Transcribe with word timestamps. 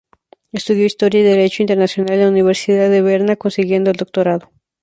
Estudió 0.51 0.83
historia 0.83 1.19
y 1.19 1.23
derecho 1.23 1.61
internacional 1.61 2.13
en 2.15 2.19
la 2.21 2.29
Universidad 2.29 2.89
de 2.89 3.03
Berna, 3.03 3.35
consiguiendo 3.35 3.91
el 3.91 3.97
doctorado. 3.97 4.49